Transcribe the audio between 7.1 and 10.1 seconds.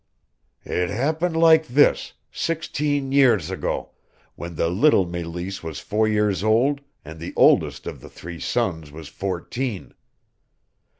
the oldest of the three sons was fourteen.